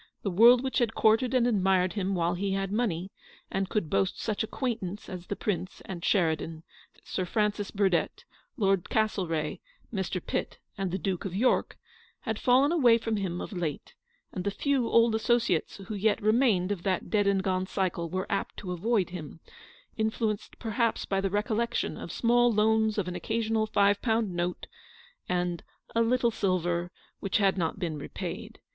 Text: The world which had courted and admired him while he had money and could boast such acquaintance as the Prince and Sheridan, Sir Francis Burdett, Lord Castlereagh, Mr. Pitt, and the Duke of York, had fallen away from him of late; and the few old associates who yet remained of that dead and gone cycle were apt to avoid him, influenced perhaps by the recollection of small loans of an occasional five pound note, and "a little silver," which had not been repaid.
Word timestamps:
The 0.23 0.31
world 0.31 0.63
which 0.63 0.79
had 0.79 0.95
courted 0.95 1.35
and 1.35 1.45
admired 1.45 1.93
him 1.93 2.15
while 2.15 2.33
he 2.33 2.53
had 2.53 2.71
money 2.71 3.11
and 3.51 3.69
could 3.69 3.87
boast 3.87 4.19
such 4.19 4.43
acquaintance 4.43 5.07
as 5.07 5.27
the 5.27 5.35
Prince 5.35 5.83
and 5.85 6.03
Sheridan, 6.03 6.63
Sir 7.03 7.23
Francis 7.23 7.69
Burdett, 7.69 8.25
Lord 8.57 8.89
Castlereagh, 8.89 9.57
Mr. 9.93 10.19
Pitt, 10.19 10.57
and 10.75 10.89
the 10.89 10.97
Duke 10.97 11.23
of 11.23 11.35
York, 11.35 11.77
had 12.21 12.39
fallen 12.39 12.71
away 12.71 12.97
from 12.97 13.17
him 13.17 13.39
of 13.41 13.53
late; 13.53 13.93
and 14.31 14.43
the 14.43 14.49
few 14.49 14.87
old 14.89 15.13
associates 15.13 15.77
who 15.77 15.93
yet 15.93 16.19
remained 16.19 16.71
of 16.71 16.81
that 16.81 17.11
dead 17.11 17.27
and 17.27 17.43
gone 17.43 17.67
cycle 17.67 18.09
were 18.09 18.25
apt 18.27 18.57
to 18.57 18.71
avoid 18.71 19.11
him, 19.11 19.39
influenced 19.97 20.57
perhaps 20.57 21.05
by 21.05 21.21
the 21.21 21.29
recollection 21.29 21.95
of 21.95 22.11
small 22.11 22.51
loans 22.51 22.97
of 22.97 23.07
an 23.07 23.15
occasional 23.15 23.67
five 23.67 24.01
pound 24.01 24.33
note, 24.33 24.65
and 25.29 25.61
"a 25.93 26.01
little 26.01 26.31
silver," 26.31 26.89
which 27.19 27.37
had 27.37 27.55
not 27.55 27.77
been 27.77 27.99
repaid. 27.99 28.57